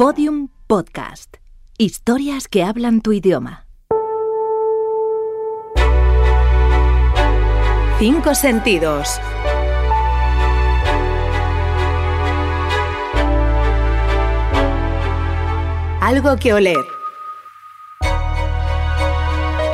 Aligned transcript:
Podium 0.00 0.48
Podcast. 0.66 1.36
Historias 1.76 2.48
que 2.48 2.62
hablan 2.62 3.02
tu 3.02 3.12
idioma. 3.12 3.66
Cinco 7.98 8.34
sentidos. 8.34 9.20
Algo 16.00 16.36
que 16.36 16.54
oler. 16.54 16.99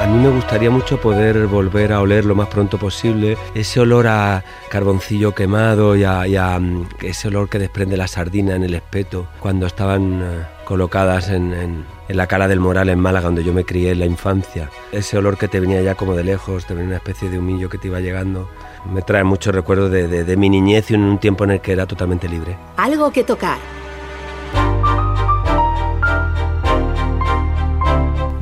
A 0.07 0.09
mí 0.09 0.18
me 0.18 0.29
gustaría 0.29 0.70
mucho 0.70 1.00
poder 1.00 1.48
volver 1.48 1.93
a 1.93 2.00
oler 2.00 2.25
lo 2.25 2.36
más 2.36 2.46
pronto 2.46 2.79
posible 2.79 3.36
ese 3.56 3.80
olor 3.80 4.06
a 4.06 4.45
carboncillo 4.70 5.34
quemado 5.34 5.96
y 5.96 6.05
a, 6.05 6.59
mm, 6.61 6.91
ese 7.02 7.27
olor 7.27 7.48
que 7.48 7.59
desprende 7.59 7.96
la 7.96 8.06
sardina 8.06 8.55
en 8.55 8.62
el 8.62 8.74
espeto 8.74 9.27
cuando 9.41 9.66
estaban 9.66 10.23
eh, 10.23 10.47
colocadas 10.64 11.28
en, 11.30 11.84
la 12.09 12.28
cara 12.28 12.47
del 12.47 12.61
Moral 12.61 12.88
en 12.88 13.00
Málaga, 13.00 13.27
donde 13.27 13.42
yo 13.42 13.52
me 13.52 13.64
crié 13.64 13.91
en 13.91 13.98
la 13.98 14.06
infancia. 14.06 14.70
Ese 14.92 15.19
olor 15.19 15.37
que 15.37 15.48
te 15.48 15.59
venía 15.59 15.83
ya 15.83 15.97
como 15.97 16.14
de 16.14 16.23
lejos, 16.23 16.66
te 16.66 16.75
venía 16.75 16.86
una 16.86 16.98
especie 16.98 17.28
de 17.28 17.41
humillo 17.41 17.69
que 17.69 17.78
te 17.78 17.88
iba 17.88 17.98
llegando. 17.98 18.48
Me 18.88 19.02
trae 19.02 19.25
muchos 19.25 19.52
recuerdos 19.52 19.91
de, 19.91 20.06
de 20.06 20.36
mi 20.36 20.48
niñez 20.48 20.88
y 20.92 20.95
un 20.95 21.19
tiempo 21.19 21.42
en 21.42 21.50
el 21.50 21.61
que 21.61 21.73
era 21.73 21.84
totalmente 21.84 22.28
libre. 22.28 22.56
Algo 22.77 23.11
que 23.11 23.25
tocar. 23.25 23.59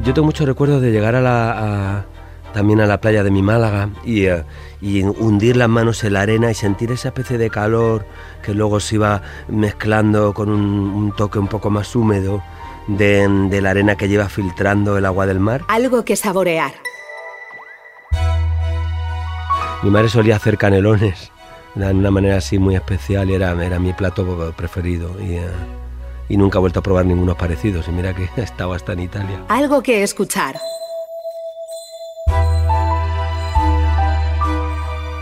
Yo 0.05 0.13
tengo 0.13 0.27
muchos 0.27 0.47
recuerdos 0.47 0.83
de 0.83 0.93
llegar 0.93 1.15
a 1.15 1.23
la, 1.23 2.05
también 2.53 2.79
a 2.81 2.87
la 2.87 3.01
playa 3.01 3.25
de 3.25 3.31
mi 3.31 3.41
Málaga 3.41 3.89
y, 4.05 4.27
eh, 4.27 4.45
y, 4.83 5.03
hundir 5.03 5.57
las 5.57 5.71
manos 5.71 6.05
en 6.05 6.13
la 6.13 6.21
arena 6.21 6.51
y 6.51 6.55
sentir 6.55 6.93
esa 6.93 7.09
especie 7.09 7.39
de 7.39 7.49
calor 7.49 8.05
que 8.43 8.53
luego 8.53 8.81
se 8.81 8.97
iba 8.97 9.23
mezclando 9.49 10.35
con 10.35 10.51
un, 10.51 11.13
toque 11.17 11.39
un 11.39 11.49
poco 11.49 11.71
más 11.71 11.97
húmedo 11.97 12.43
de, 12.87 13.27
de, 13.49 13.63
la 13.63 13.71
arena 13.71 13.97
que 13.97 14.07
lleva 14.07 14.29
filtrando 14.29 14.99
el 14.99 15.07
agua 15.07 15.25
del 15.25 15.41
mar. 15.41 15.63
Algo 15.69 16.05
que 16.05 16.17
saborear. 16.17 16.73
Mi 19.83 19.89
madre 19.89 20.11
solía 20.11 20.37
hacer 20.37 20.59
canelones 20.59 21.33
de 21.75 21.91
una 21.91 22.11
manera 22.11 22.37
así 22.37 22.59
muy 22.59 22.75
especial 22.75 23.31
y 23.31 23.35
era, 23.35 23.53
era 23.65 23.79
mi 23.79 23.95
plato 23.95 24.53
preferido. 24.55 25.11
Y, 25.19 25.37
eh, 25.37 25.49
y 26.29 26.37
nunca 26.37 26.59
he 26.59 26.61
vuelto 26.61 26.81
a 26.81 26.83
probar 26.83 27.07
ningunos 27.07 27.37
parecidos. 27.37 27.89
Y 27.89 27.93
mira 27.93 28.15
que 28.15 28.29
he 28.37 28.43
estado 28.43 28.73
hasta 28.73 28.93
en 28.93 29.01
Italia. 29.01 29.45
Algo 29.49 29.83
que 29.83 30.03
escuchar. 30.03 30.59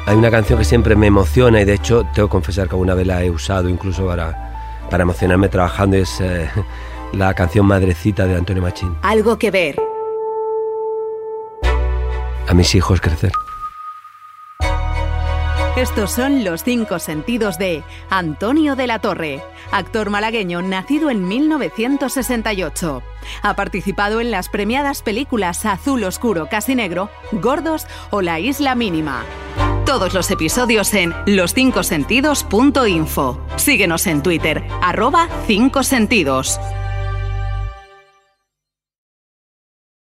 Hay 0.06 0.16
una 0.16 0.30
canción 0.30 0.58
que 0.58 0.64
siempre 0.64 0.96
me 0.96 1.06
emociona 1.06 1.60
y 1.60 1.64
de 1.64 1.74
hecho 1.74 2.04
tengo 2.12 2.28
que 2.28 2.32
confesar 2.32 2.68
que 2.68 2.74
alguna 2.74 2.94
vez 2.94 3.06
la 3.06 3.22
he 3.22 3.30
usado 3.30 3.68
incluso 3.68 4.06
para, 4.06 4.84
para 4.90 5.04
emocionarme 5.04 5.48
trabajando. 5.48 5.96
Es 5.96 6.20
eh, 6.20 6.50
la 7.12 7.32
canción 7.34 7.66
Madrecita 7.66 8.26
de 8.26 8.36
Antonio 8.36 8.62
Machín. 8.62 8.96
Algo 9.02 9.38
que 9.38 9.50
ver. 9.50 9.76
A 12.48 12.54
mis 12.54 12.74
hijos 12.74 13.00
crecer. 13.00 13.32
Estos 15.76 16.12
son 16.12 16.44
los 16.44 16.64
cinco 16.64 16.98
sentidos 16.98 17.56
de 17.56 17.82
Antonio 18.10 18.76
de 18.76 18.86
la 18.86 18.98
Torre, 18.98 19.42
actor 19.70 20.10
malagueño 20.10 20.60
nacido 20.60 21.08
en 21.08 21.26
1968. 21.26 23.02
Ha 23.42 23.56
participado 23.56 24.20
en 24.20 24.30
las 24.30 24.50
premiadas 24.50 25.00
películas 25.00 25.64
Azul 25.64 26.04
Oscuro 26.04 26.48
Casi 26.50 26.74
Negro, 26.74 27.08
Gordos 27.32 27.86
o 28.10 28.20
La 28.20 28.38
Isla 28.38 28.74
Mínima. 28.74 29.24
Todos 29.86 30.12
los 30.12 30.30
episodios 30.30 30.92
en 30.92 31.14
loscincosentidos.info. 31.24 33.40
Síguenos 33.56 34.06
en 34.06 34.22
Twitter, 34.22 34.62
arroba 34.82 35.26
5 35.46 35.82
sentidos. 35.84 36.60